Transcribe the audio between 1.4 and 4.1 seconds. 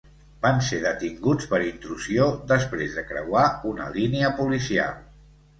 per intrusió després de creuar una